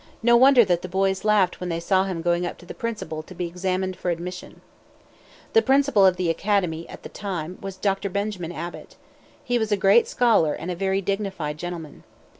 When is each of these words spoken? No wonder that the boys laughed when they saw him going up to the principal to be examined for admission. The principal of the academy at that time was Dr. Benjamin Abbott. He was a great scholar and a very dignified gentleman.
No 0.23 0.35
wonder 0.35 0.65
that 0.65 0.81
the 0.81 0.89
boys 0.89 1.23
laughed 1.23 1.59
when 1.59 1.69
they 1.69 1.79
saw 1.79 2.05
him 2.05 2.23
going 2.23 2.43
up 2.43 2.57
to 2.57 2.65
the 2.65 2.73
principal 2.73 3.21
to 3.21 3.35
be 3.35 3.45
examined 3.45 3.95
for 3.95 4.09
admission. 4.09 4.61
The 5.53 5.61
principal 5.61 6.07
of 6.07 6.15
the 6.17 6.31
academy 6.31 6.89
at 6.89 7.03
that 7.03 7.13
time 7.13 7.59
was 7.61 7.77
Dr. 7.77 8.09
Benjamin 8.09 8.51
Abbott. 8.51 8.95
He 9.43 9.59
was 9.59 9.71
a 9.71 9.77
great 9.77 10.07
scholar 10.07 10.55
and 10.55 10.71
a 10.71 10.75
very 10.75 11.01
dignified 11.01 11.59
gentleman. 11.59 12.03